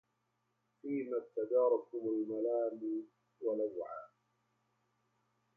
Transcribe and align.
فيم 0.81 1.07
ابتداركم 1.15 1.97
الملام 1.97 3.03
ولوعا 3.41 4.07